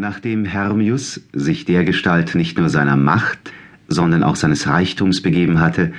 Nachdem 0.00 0.44
Hermius 0.44 1.22
sich 1.32 1.64
dergestalt 1.64 2.36
nicht 2.36 2.56
nur 2.56 2.68
seiner 2.68 2.94
Macht, 2.94 3.52
sondern 3.88 4.22
auch 4.22 4.36
seines 4.36 4.68
Reichtums 4.68 5.22
begeben 5.22 5.58
hatte, 5.58 5.90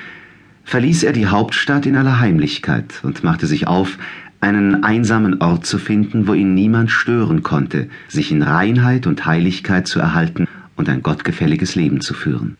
verließ 0.63 1.03
er 1.03 1.11
die 1.11 1.27
Hauptstadt 1.27 1.85
in 1.85 1.97
aller 1.97 2.21
Heimlichkeit 2.21 3.01
und 3.03 3.25
machte 3.25 3.45
sich 3.45 3.67
auf, 3.67 3.97
einen 4.39 4.85
einsamen 4.85 5.41
Ort 5.41 5.65
zu 5.65 5.77
finden, 5.77 6.27
wo 6.27 6.33
ihn 6.33 6.53
niemand 6.53 6.91
stören 6.91 7.43
konnte, 7.43 7.89
sich 8.07 8.31
in 8.31 8.41
Reinheit 8.41 9.05
und 9.05 9.25
Heiligkeit 9.25 9.85
zu 9.85 9.99
erhalten 9.99 10.47
und 10.77 10.87
ein 10.87 11.03
gottgefälliges 11.03 11.75
Leben 11.75 11.99
zu 11.99 12.13
führen. 12.13 12.55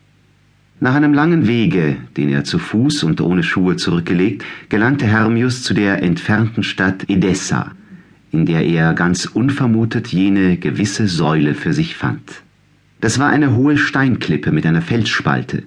Nach 0.81 0.93
einem 0.93 1.13
langen 1.13 1.47
Wege, 1.47 1.95
den 2.17 2.27
er 2.27 2.43
zu 2.43 2.59
Fuß 2.59 3.03
und 3.03 3.21
ohne 3.21 3.43
Schuhe 3.43 3.77
zurückgelegt, 3.77 4.43
gelangte 4.67 5.05
Hermius 5.05 5.63
zu 5.63 5.73
der 5.73 6.03
entfernten 6.03 6.63
Stadt 6.63 7.09
Edessa, 7.09 7.71
in 8.31 8.45
der 8.45 8.65
er 8.65 8.93
ganz 8.93 9.25
unvermutet 9.25 10.07
jene 10.07 10.57
gewisse 10.57 11.07
Säule 11.07 11.55
für 11.55 11.73
sich 11.73 11.95
fand. 11.95 12.41
Das 13.01 13.17
war 13.17 13.29
eine 13.29 13.55
hohe 13.55 13.77
Steinklippe 13.77 14.51
mit 14.51 14.65
einer 14.65 14.81
Felsspalte, 14.81 15.63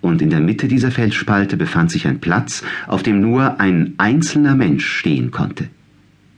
und 0.00 0.22
in 0.22 0.30
der 0.30 0.40
Mitte 0.40 0.66
dieser 0.66 0.90
Felsspalte 0.90 1.56
befand 1.56 1.90
sich 1.90 2.06
ein 2.06 2.20
Platz, 2.20 2.64
auf 2.86 3.02
dem 3.02 3.20
nur 3.20 3.60
ein 3.60 3.94
einzelner 3.98 4.54
Mensch 4.54 4.86
stehen 4.86 5.30
konnte. 5.30 5.68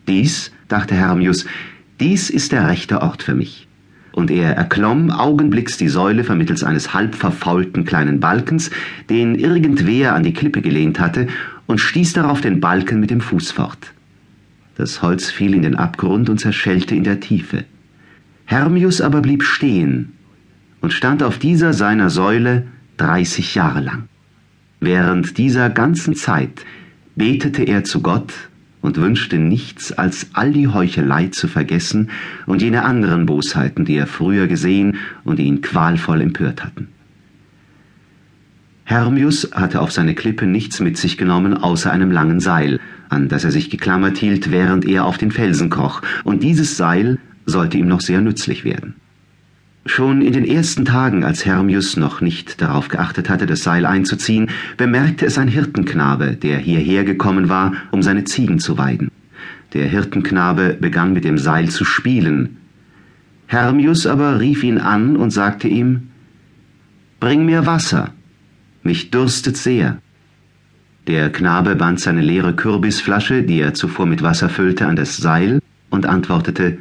Dies, 0.08 0.50
dachte 0.66 0.96
Hermius, 0.96 1.46
dies 2.00 2.28
ist 2.28 2.50
der 2.50 2.66
rechte 2.68 3.02
Ort 3.02 3.22
für 3.22 3.34
mich. 3.34 3.68
Und 4.10 4.30
er 4.30 4.56
erklomm 4.56 5.10
augenblicks 5.10 5.78
die 5.78 5.88
Säule 5.88 6.24
vermittels 6.24 6.64
eines 6.64 6.92
halb 6.92 7.14
verfaulten 7.14 7.84
kleinen 7.84 8.18
Balkens, 8.18 8.70
den 9.08 9.36
irgendwer 9.36 10.14
an 10.14 10.24
die 10.24 10.34
Klippe 10.34 10.60
gelehnt 10.60 10.98
hatte, 10.98 11.28
und 11.66 11.78
stieß 11.78 12.12
darauf 12.14 12.40
den 12.40 12.60
Balken 12.60 12.98
mit 12.98 13.10
dem 13.10 13.20
Fuß 13.20 13.52
fort. 13.52 13.92
Das 14.76 15.02
Holz 15.02 15.30
fiel 15.30 15.54
in 15.54 15.62
den 15.62 15.76
Abgrund 15.76 16.30
und 16.30 16.38
zerschellte 16.38 16.94
in 16.94 17.04
der 17.04 17.20
Tiefe. 17.20 17.64
Hermius 18.46 19.00
aber 19.00 19.20
blieb 19.20 19.42
stehen 19.42 20.12
und 20.80 20.92
stand 20.92 21.22
auf 21.22 21.38
dieser 21.38 21.72
seiner 21.72 22.10
Säule 22.10 22.66
dreißig 22.96 23.54
Jahre 23.54 23.80
lang. 23.80 24.08
Während 24.80 25.38
dieser 25.38 25.70
ganzen 25.70 26.14
Zeit 26.14 26.64
betete 27.14 27.62
er 27.62 27.84
zu 27.84 28.02
Gott 28.02 28.32
und 28.80 28.96
wünschte 28.96 29.38
nichts, 29.38 29.92
als 29.92 30.28
all 30.32 30.52
die 30.52 30.68
Heuchelei 30.68 31.28
zu 31.28 31.46
vergessen 31.46 32.10
und 32.46 32.62
jene 32.62 32.82
anderen 32.84 33.26
Bosheiten, 33.26 33.84
die 33.84 33.96
er 33.96 34.08
früher 34.08 34.48
gesehen 34.48 34.96
und 35.24 35.38
die 35.38 35.44
ihn 35.44 35.60
qualvoll 35.60 36.20
empört 36.20 36.64
hatten. 36.64 36.88
Hermius 38.92 39.48
hatte 39.54 39.80
auf 39.80 39.90
seine 39.90 40.14
Klippe 40.14 40.44
nichts 40.44 40.78
mit 40.78 40.98
sich 40.98 41.16
genommen 41.16 41.56
außer 41.56 41.90
einem 41.90 42.10
langen 42.10 42.40
Seil, 42.40 42.78
an 43.08 43.28
das 43.28 43.42
er 43.42 43.50
sich 43.50 43.70
geklammert 43.70 44.18
hielt, 44.18 44.50
während 44.50 44.84
er 44.84 45.06
auf 45.06 45.16
den 45.16 45.30
Felsen 45.30 45.70
kroch, 45.70 46.02
und 46.24 46.42
dieses 46.42 46.76
Seil 46.76 47.18
sollte 47.46 47.78
ihm 47.78 47.88
noch 47.88 48.02
sehr 48.02 48.20
nützlich 48.20 48.66
werden. 48.66 48.96
Schon 49.86 50.20
in 50.20 50.34
den 50.34 50.44
ersten 50.44 50.84
Tagen, 50.84 51.24
als 51.24 51.46
Hermius 51.46 51.96
noch 51.96 52.20
nicht 52.20 52.60
darauf 52.60 52.88
geachtet 52.88 53.30
hatte, 53.30 53.46
das 53.46 53.62
Seil 53.62 53.86
einzuziehen, 53.86 54.50
bemerkte 54.76 55.24
es 55.24 55.38
ein 55.38 55.48
Hirtenknabe, 55.48 56.36
der 56.36 56.58
hierher 56.58 57.04
gekommen 57.04 57.48
war, 57.48 57.72
um 57.92 58.02
seine 58.02 58.24
Ziegen 58.24 58.58
zu 58.58 58.76
weiden. 58.76 59.10
Der 59.72 59.88
Hirtenknabe 59.88 60.76
begann 60.78 61.14
mit 61.14 61.24
dem 61.24 61.38
Seil 61.38 61.70
zu 61.70 61.86
spielen. 61.86 62.58
Hermius 63.46 64.06
aber 64.06 64.38
rief 64.38 64.62
ihn 64.62 64.76
an 64.76 65.16
und 65.16 65.30
sagte 65.30 65.66
ihm, 65.66 66.08
Bring 67.20 67.46
mir 67.46 67.64
Wasser, 67.64 68.10
mich 68.84 69.10
dürstet 69.10 69.56
sehr. 69.56 69.98
Der 71.06 71.30
Knabe 71.30 71.74
band 71.74 72.00
seine 72.00 72.20
leere 72.20 72.54
Kürbisflasche, 72.54 73.42
die 73.42 73.60
er 73.60 73.74
zuvor 73.74 74.06
mit 74.06 74.22
Wasser 74.22 74.48
füllte, 74.48 74.86
an 74.86 74.96
das 74.96 75.16
Seil 75.16 75.60
und 75.90 76.06
antwortete 76.06 76.78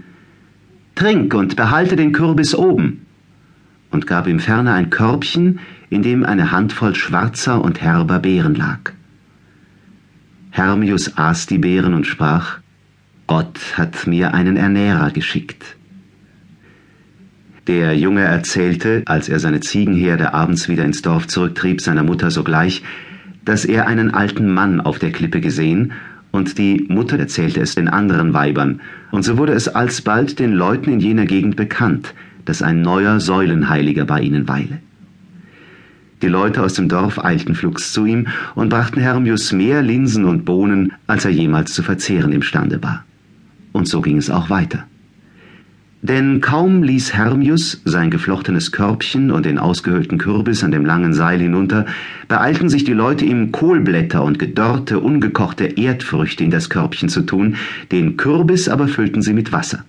Trink 0.96 1.34
und 1.34 1.56
behalte 1.56 1.96
den 1.96 2.12
Kürbis 2.12 2.54
oben 2.54 3.06
und 3.90 4.08
gab 4.08 4.28
ihm 4.28 4.40
ferner 4.40 4.74
ein 4.74 4.90
Körbchen, 4.90 5.60
in 5.90 6.04
dem 6.04 6.24
eine 6.24 6.52
Handvoll 6.52 6.96
schwarzer 6.96 7.62
und 7.64 7.82
herber 7.82 8.20
Beeren 8.20 8.56
lag. 8.56 8.94
Hermius 10.52 11.18
aß 11.18 11.48
die 11.48 11.58
Beeren 11.58 11.94
und 11.94 12.06
sprach 12.06 12.60
Gott 13.28 13.78
hat 13.78 14.08
mir 14.08 14.34
einen 14.34 14.58
Ernährer 14.58 15.12
geschickt. 15.12 15.78
Der 17.68 17.96
Junge 17.96 18.22
erzählte, 18.22 19.04
als 19.06 19.30
er 19.30 19.40
seine 19.40 19.60
Ziegenherde 19.60 20.34
abends 20.34 20.68
wieder 20.68 20.84
ins 20.84 21.04
Dorf 21.04 21.28
zurücktrieb, 21.28 21.80
seiner 21.80 22.02
Mutter 22.02 22.32
sogleich, 22.32 22.82
dass 23.46 23.66
er 23.66 23.88
einen 23.88 24.12
alten 24.12 24.52
Mann 24.52 24.82
auf 24.82 24.98
der 24.98 25.12
Klippe 25.12 25.42
gesehen, 25.42 25.94
und 26.32 26.58
die 26.58 26.86
Mutter 26.88 27.20
erzählte 27.20 27.60
es 27.60 27.76
den 27.76 27.88
anderen 27.88 28.34
Weibern, 28.34 28.82
und 29.12 29.24
so 29.24 29.38
wurde 29.38 29.54
es 29.54 29.68
alsbald 29.68 30.40
den 30.40 30.54
Leuten 30.54 30.92
in 30.92 31.00
jener 31.00 31.26
Gegend 31.26 31.56
bekannt, 31.56 32.16
dass 32.46 32.64
ein 32.64 32.82
neuer 32.82 33.20
Säulenheiliger 33.20 34.06
bei 34.06 34.22
ihnen 34.22 34.48
weile. 34.48 34.80
Die 36.24 36.28
Leute 36.28 36.64
aus 36.64 36.74
dem 36.74 36.88
Dorf 36.88 37.24
eilten 37.24 37.54
flugs 37.54 37.94
zu 37.94 38.06
ihm 38.06 38.28
und 38.56 38.70
brachten 38.70 39.02
Hermius 39.02 39.52
mehr 39.52 39.84
Linsen 39.84 40.26
und 40.26 40.46
Bohnen, 40.46 40.94
als 41.06 41.26
er 41.26 41.32
jemals 41.32 41.74
zu 41.74 41.84
verzehren 41.84 42.32
imstande 42.32 42.82
war. 42.82 43.06
Und 43.72 43.88
so 43.88 44.02
ging 44.02 44.18
es 44.18 44.30
auch 44.30 44.50
weiter. 44.50 44.86
Denn 46.04 46.42
kaum 46.42 46.82
ließ 46.82 47.14
Hermius 47.14 47.80
sein 47.86 48.10
geflochtenes 48.10 48.72
Körbchen 48.72 49.30
und 49.30 49.46
den 49.46 49.60
ausgehöhlten 49.60 50.18
Kürbis 50.18 50.64
an 50.64 50.72
dem 50.72 50.84
langen 50.84 51.14
Seil 51.14 51.40
hinunter, 51.40 51.86
beeilten 52.28 52.70
sich 52.70 52.84
die 52.84 52.94
Leute 52.94 53.24
ihm 53.24 53.52
Kohlblätter 53.52 54.24
und 54.24 54.40
gedörrte, 54.40 55.00
ungekochte 55.00 55.66
Erdfrüchte 55.66 56.44
in 56.44 56.50
das 56.50 56.72
Körbchen 56.72 57.08
zu 57.08 57.22
tun, 57.22 57.56
den 57.92 58.18
Kürbis 58.18 58.68
aber 58.68 58.88
füllten 58.88 59.22
sie 59.22 59.34
mit 59.34 59.52
Wasser. 59.52 59.86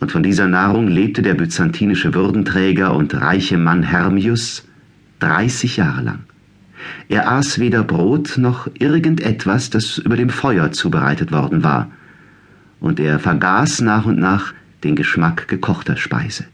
Und 0.00 0.12
von 0.12 0.22
dieser 0.22 0.48
Nahrung 0.48 0.88
lebte 0.88 1.20
der 1.20 1.34
byzantinische 1.34 2.14
Würdenträger 2.14 2.94
und 2.94 3.14
reiche 3.14 3.58
Mann 3.58 3.82
Hermius 3.82 4.66
dreißig 5.18 5.76
Jahre 5.76 6.02
lang. 6.02 6.18
Er 7.08 7.30
aß 7.30 7.58
weder 7.58 7.82
Brot 7.82 8.38
noch 8.38 8.68
irgendetwas, 8.78 9.68
das 9.68 9.98
über 9.98 10.16
dem 10.16 10.30
Feuer 10.30 10.72
zubereitet 10.72 11.32
worden 11.32 11.62
war, 11.62 11.90
und 12.80 13.00
er 13.00 13.18
vergaß 13.18 13.80
nach 13.82 14.06
und 14.06 14.18
nach 14.18 14.54
den 14.84 14.96
Geschmack 14.96 15.48
gekochter 15.48 15.96
Speise. 15.96 16.44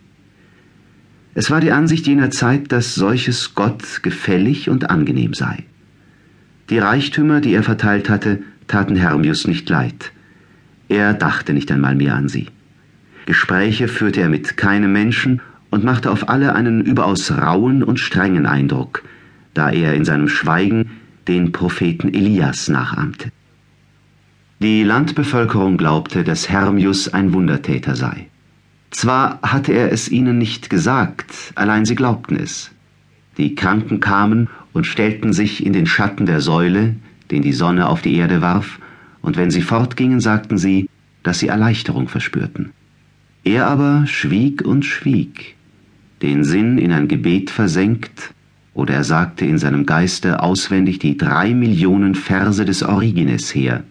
Es 1.35 1.51
war 1.51 1.61
die 1.61 1.73
Ansicht 1.73 2.07
jener 2.07 2.31
Zeit, 2.31 2.73
dass 2.73 2.95
solches 2.95 3.55
Gott 3.55 4.03
gefällig 4.03 4.69
und 4.69 4.91
angenehm 4.91 5.33
sei. 5.33 5.65
Die 6.69 6.79
Reichtümer, 6.79 7.41
die 7.41 7.55
er 7.55 7.63
verteilt 7.63 8.09
hatte, 8.09 8.43
taten 8.67 8.97
Hermius 8.97 9.47
nicht 9.47 9.69
leid. 9.69 10.13
Er 10.89 11.15
dachte 11.15 11.55
nicht 11.55 11.71
einmal 11.73 11.95
mehr 11.95 12.15
an 12.15 12.29
sie. 12.29 12.49
Gespräche 13.27 13.89
führte 13.89 14.21
er 14.21 14.29
mit 14.29 14.57
keinem 14.57 14.93
Menschen 14.93 15.41
und 15.71 15.85
machte 15.85 16.11
auf 16.11 16.29
alle 16.29 16.55
einen 16.55 16.83
überaus 16.83 17.31
rauen 17.31 17.83
und 17.83 17.99
strengen 17.99 18.47
Eindruck, 18.47 19.03
da 19.55 19.71
er 19.71 19.95
in 19.95 20.05
seinem 20.05 20.29
Schweigen 20.29 20.91
den 21.29 21.53
Propheten 21.53 22.13
Elias 22.13 22.69
nachahmte. 22.69 23.31
Die 24.63 24.85
Landbevölkerung 24.85 25.77
glaubte, 25.77 26.23
dass 26.23 26.49
Hermius 26.49 27.13
ein 27.13 27.33
Wundertäter 27.33 27.97
sei. 27.97 28.29
Zwar 28.93 29.41
hatte 29.43 29.73
er 29.73 29.91
es 29.91 30.09
ihnen 30.09 30.39
nicht 30.39 30.71
gesagt, 30.71 31.35
allein 31.57 31.85
sie 31.85 31.97
glaubten 31.97 32.37
es. 32.37 32.71
Die 33.39 33.57
Kranken 33.57 33.99
kamen 33.99 34.49
und 34.73 34.87
stellten 34.87 35.33
sich 35.33 35.67
in 35.67 35.73
den 35.73 35.87
Schatten 35.87 36.27
der 36.27 36.41
Säule, 36.41 36.95
den 37.33 37.43
die 37.43 37.53
Sonne 37.53 37.89
auf 37.89 38.03
die 38.03 38.15
Erde 38.15 38.41
warf, 38.41 38.79
und 39.21 39.37
wenn 39.37 39.51
sie 39.51 39.63
fortgingen, 39.63 40.21
sagten 40.21 40.59
sie, 40.59 40.89
dass 41.25 41.41
sie 41.41 41.49
Erleichterung 41.49 42.07
verspürten. 42.07 42.71
Er 43.43 43.67
aber 43.67 44.07
schwieg 44.07 44.63
und 44.63 44.85
schwieg, 44.85 45.57
den 46.23 46.45
Sinn 46.45 46.79
in 46.79 46.93
ein 46.93 47.09
Gebet 47.09 47.51
versenkt, 47.51 48.33
oder 48.75 48.95
er 48.95 49.05
sagte 49.05 49.45
in 49.45 49.59
seinem 49.59 49.87
Geiste 49.87 50.41
auswendig 50.41 51.01
die 51.01 51.17
drei 51.17 51.53
Millionen 51.53 52.15
Verse 52.15 52.65
des 52.65 52.85
Origenes 52.85 53.53
her, 53.57 53.83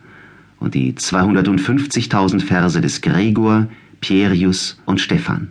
und 0.61 0.75
die 0.75 0.93
250.000 0.93 2.39
Verse 2.39 2.79
des 2.79 3.01
Gregor, 3.01 3.67
Pierius 3.99 4.79
und 4.85 5.01
Stephan. 5.01 5.49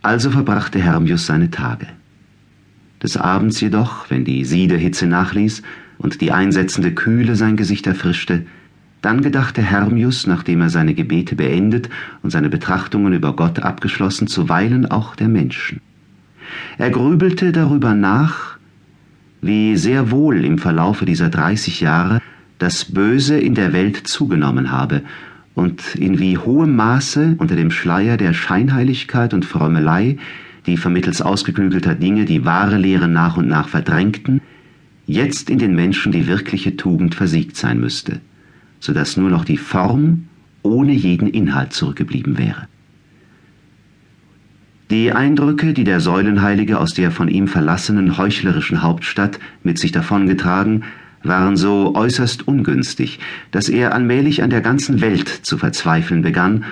Also 0.00 0.30
verbrachte 0.30 0.80
Hermius 0.80 1.26
seine 1.26 1.50
Tage. 1.50 1.88
Des 3.02 3.16
Abends 3.16 3.60
jedoch, 3.60 4.08
wenn 4.08 4.24
die 4.24 4.44
Siedehitze 4.44 5.06
nachließ 5.06 5.62
und 5.98 6.20
die 6.20 6.32
einsetzende 6.32 6.92
Kühle 6.94 7.34
sein 7.36 7.56
Gesicht 7.56 7.86
erfrischte, 7.86 8.46
dann 9.02 9.20
gedachte 9.20 9.62
Hermius, 9.62 10.26
nachdem 10.26 10.60
er 10.60 10.70
seine 10.70 10.94
Gebete 10.94 11.34
beendet 11.34 11.88
und 12.22 12.30
seine 12.30 12.48
Betrachtungen 12.48 13.12
über 13.12 13.34
Gott 13.34 13.60
abgeschlossen, 13.60 14.28
zuweilen 14.28 14.86
auch 14.86 15.16
der 15.16 15.28
Menschen. 15.28 15.80
Er 16.78 16.90
grübelte 16.90 17.52
darüber 17.52 17.94
nach, 17.94 18.58
wie 19.40 19.76
sehr 19.76 20.10
wohl 20.10 20.44
im 20.44 20.58
Verlaufe 20.58 21.04
dieser 21.04 21.28
dreißig 21.28 21.80
Jahre 21.80 22.20
das 22.58 22.84
Böse 22.84 23.38
in 23.38 23.54
der 23.54 23.72
Welt 23.72 24.06
zugenommen 24.06 24.70
habe 24.70 25.02
und 25.54 25.94
in 25.94 26.18
wie 26.18 26.38
hohem 26.38 26.76
Maße 26.76 27.36
unter 27.38 27.56
dem 27.56 27.70
Schleier 27.70 28.16
der 28.16 28.32
Scheinheiligkeit 28.32 29.34
und 29.34 29.44
Frömmelei, 29.44 30.18
die 30.66 30.76
vermittels 30.76 31.22
ausgeklügelter 31.22 31.94
Dinge 31.94 32.24
die 32.24 32.44
wahre 32.44 32.78
Lehre 32.78 33.08
nach 33.08 33.36
und 33.36 33.48
nach 33.48 33.68
verdrängten, 33.68 34.40
jetzt 35.06 35.50
in 35.50 35.58
den 35.58 35.74
Menschen 35.74 36.12
die 36.12 36.26
wirkliche 36.26 36.76
Tugend 36.76 37.14
versiegt 37.14 37.56
sein 37.56 37.80
müsste, 37.80 38.20
so 38.78 38.92
dass 38.92 39.16
nur 39.16 39.30
noch 39.30 39.44
die 39.44 39.56
Form 39.56 40.28
ohne 40.62 40.92
jeden 40.92 41.28
Inhalt 41.28 41.72
zurückgeblieben 41.72 42.38
wäre. 42.38 42.68
Die 44.90 45.12
Eindrücke, 45.12 45.74
die 45.74 45.84
der 45.84 46.00
Säulenheilige 46.00 46.78
aus 46.78 46.94
der 46.94 47.10
von 47.10 47.28
ihm 47.28 47.46
verlassenen 47.46 48.16
heuchlerischen 48.16 48.82
Hauptstadt 48.82 49.38
mit 49.62 49.78
sich 49.78 49.92
davongetragen, 49.92 50.84
waren 51.22 51.56
so 51.56 51.94
äußerst 51.94 52.46
ungünstig, 52.46 53.18
dass 53.50 53.68
er 53.68 53.94
allmählich 53.94 54.42
an 54.42 54.50
der 54.50 54.60
ganzen 54.60 55.00
Welt 55.00 55.28
zu 55.28 55.58
verzweifeln 55.58 56.22
begann 56.22 56.64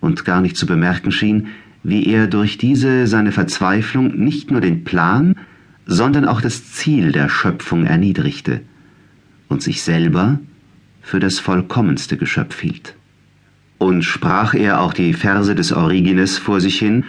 und 0.00 0.24
gar 0.24 0.40
nicht 0.40 0.56
zu 0.56 0.66
bemerken 0.66 1.12
schien, 1.12 1.48
wie 1.82 2.06
er 2.06 2.26
durch 2.26 2.58
diese 2.58 3.06
seine 3.06 3.32
Verzweiflung 3.32 4.16
nicht 4.18 4.50
nur 4.50 4.60
den 4.60 4.84
Plan, 4.84 5.36
sondern 5.86 6.26
auch 6.26 6.40
das 6.40 6.72
Ziel 6.72 7.12
der 7.12 7.28
Schöpfung 7.28 7.86
erniedrigte 7.86 8.60
und 9.48 9.62
sich 9.62 9.82
selber 9.82 10.38
für 11.00 11.18
das 11.18 11.38
vollkommenste 11.38 12.16
Geschöpf 12.16 12.60
hielt. 12.60 12.94
Und 13.78 14.02
sprach 14.04 14.54
er 14.54 14.80
auch 14.80 14.94
die 14.94 15.12
Verse 15.12 15.54
des 15.54 15.72
Origenes 15.72 16.38
vor 16.38 16.60
sich 16.60 16.78
hin, 16.78 17.04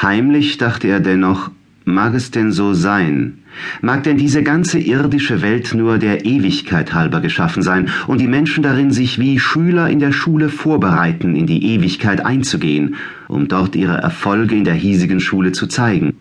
heimlich 0.00 0.58
dachte 0.58 0.88
er 0.88 0.98
dennoch, 0.98 1.52
mag 1.90 2.14
es 2.14 2.30
denn 2.30 2.52
so 2.52 2.74
sein? 2.74 3.38
Mag 3.82 4.04
denn 4.04 4.16
diese 4.16 4.42
ganze 4.42 4.78
irdische 4.78 5.42
Welt 5.42 5.74
nur 5.74 5.98
der 5.98 6.24
Ewigkeit 6.24 6.94
halber 6.94 7.20
geschaffen 7.20 7.62
sein 7.62 7.88
und 8.06 8.20
die 8.20 8.28
Menschen 8.28 8.62
darin 8.62 8.90
sich 8.90 9.18
wie 9.18 9.38
Schüler 9.38 9.90
in 9.90 9.98
der 9.98 10.12
Schule 10.12 10.48
vorbereiten, 10.48 11.36
in 11.36 11.46
die 11.46 11.64
Ewigkeit 11.74 12.24
einzugehen, 12.24 12.96
um 13.28 13.48
dort 13.48 13.76
ihre 13.76 13.98
Erfolge 13.98 14.54
in 14.54 14.64
der 14.64 14.74
hiesigen 14.74 15.20
Schule 15.20 15.52
zu 15.52 15.66
zeigen? 15.66 16.14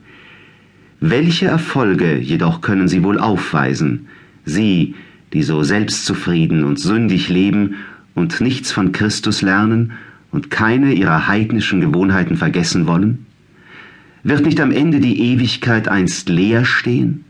Welche 0.99 1.45
Erfolge 1.45 2.17
jedoch 2.17 2.61
können 2.61 2.87
sie 2.87 3.03
wohl 3.03 3.19
aufweisen, 3.19 4.07
sie, 4.43 4.95
die 5.31 5.43
so 5.43 5.63
selbstzufrieden 5.63 6.63
und 6.63 6.79
sündig 6.79 7.29
leben 7.29 7.75
und 8.15 8.41
nichts 8.41 8.71
von 8.71 8.91
Christus 8.91 9.41
lernen 9.41 9.93
und 10.31 10.49
keine 10.51 10.93
ihrer 10.93 11.27
heidnischen 11.27 11.79
Gewohnheiten 11.79 12.35
vergessen 12.35 12.85
wollen? 12.85 13.25
Wird 14.23 14.45
nicht 14.45 14.59
am 14.59 14.71
Ende 14.71 14.99
die 14.99 15.19
Ewigkeit 15.31 15.87
einst 15.87 16.27
leer 16.27 16.65
stehen? 16.65 17.23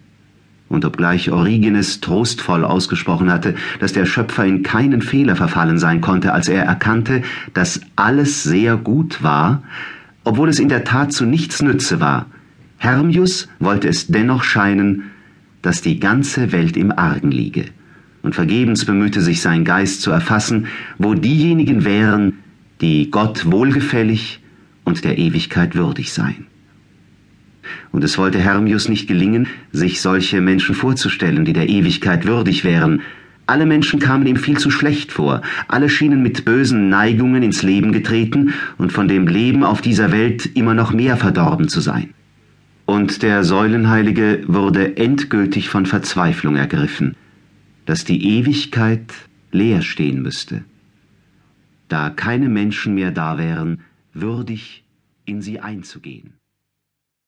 Und 0.69 0.85
obgleich 0.85 1.31
Origenes 1.31 2.01
trostvoll 2.01 2.63
ausgesprochen 2.63 3.31
hatte, 3.31 3.55
dass 3.79 3.93
der 3.93 4.05
Schöpfer 4.05 4.45
in 4.45 4.63
keinen 4.63 5.01
Fehler 5.01 5.35
verfallen 5.35 5.77
sein 5.77 6.01
konnte, 6.01 6.33
als 6.33 6.47
er 6.47 6.63
erkannte, 6.63 7.21
dass 7.53 7.81
alles 7.95 8.43
sehr 8.43 8.75
gut 8.77 9.21
war, 9.21 9.63
obwohl 10.23 10.49
es 10.49 10.59
in 10.59 10.69
der 10.69 10.83
Tat 10.83 11.11
zu 11.11 11.25
nichts 11.25 11.61
nütze 11.61 11.99
war, 11.99 12.27
Hermius 12.77 13.47
wollte 13.59 13.87
es 13.87 14.07
dennoch 14.07 14.43
scheinen, 14.43 15.03
dass 15.61 15.81
die 15.81 15.99
ganze 15.99 16.51
Welt 16.51 16.77
im 16.77 16.91
Argen 16.91 17.31
liege, 17.31 17.65
und 18.21 18.35
vergebens 18.35 18.85
bemühte 18.85 19.21
sich 19.21 19.41
sein 19.41 19.65
Geist 19.65 20.01
zu 20.01 20.11
erfassen, 20.11 20.67
wo 20.97 21.13
diejenigen 21.13 21.83
wären, 21.83 22.39
die 22.81 23.11
Gott 23.11 23.51
wohlgefällig 23.51 24.39
und 24.85 25.03
der 25.03 25.17
Ewigkeit 25.17 25.75
würdig 25.75 26.13
seien 26.13 26.48
und 27.91 28.03
es 28.03 28.17
wollte 28.17 28.39
Hermius 28.39 28.89
nicht 28.89 29.07
gelingen, 29.07 29.47
sich 29.71 30.01
solche 30.01 30.41
Menschen 30.41 30.75
vorzustellen, 30.75 31.45
die 31.45 31.53
der 31.53 31.69
Ewigkeit 31.69 32.25
würdig 32.25 32.63
wären. 32.63 33.01
Alle 33.45 33.65
Menschen 33.65 33.99
kamen 33.99 34.27
ihm 34.27 34.35
viel 34.35 34.57
zu 34.57 34.69
schlecht 34.69 35.11
vor, 35.11 35.41
alle 35.67 35.89
schienen 35.89 36.21
mit 36.21 36.45
bösen 36.45 36.89
Neigungen 36.89 37.41
ins 37.41 37.63
Leben 37.63 37.91
getreten 37.91 38.53
und 38.77 38.93
von 38.93 39.07
dem 39.07 39.27
Leben 39.27 39.63
auf 39.63 39.81
dieser 39.81 40.11
Welt 40.11 40.45
immer 40.55 40.73
noch 40.73 40.93
mehr 40.93 41.17
verdorben 41.17 41.67
zu 41.67 41.79
sein. 41.79 42.13
Und 42.85 43.21
der 43.21 43.43
Säulenheilige 43.43 44.43
wurde 44.47 44.97
endgültig 44.97 45.69
von 45.69 45.85
Verzweiflung 45.85 46.55
ergriffen, 46.55 47.15
dass 47.85 48.03
die 48.03 48.37
Ewigkeit 48.37 49.13
leer 49.51 49.81
stehen 49.81 50.21
müsste, 50.21 50.63
da 51.87 52.09
keine 52.09 52.49
Menschen 52.49 52.95
mehr 52.95 53.11
da 53.11 53.37
wären, 53.37 53.81
würdig 54.13 54.83
in 55.25 55.41
sie 55.41 55.59
einzugehen. 55.59 56.38